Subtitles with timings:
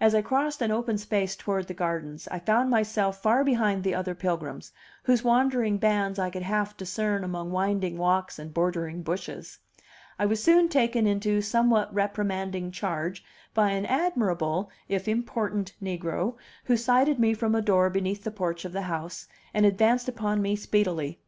[0.00, 3.94] As I crossed an open space toward the gardens I found myself far behind the
[3.94, 9.58] other pilgrims, whose wandering bands I could half discern among winding walks and bordering bushes.
[10.18, 16.78] I was soon taken into somewhat reprimanding charge by an admirable, if important, negro, who
[16.78, 20.56] sighted me from a door beneath the porch of the house, and advanced upon me
[20.56, 21.20] speedily.